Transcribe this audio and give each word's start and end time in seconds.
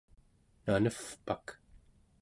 nanevpak 0.63 1.45